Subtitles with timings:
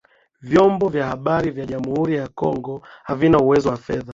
[0.41, 4.09] Vyombo vya habari vya jamhuri ya kongo havina uwezo wa fedha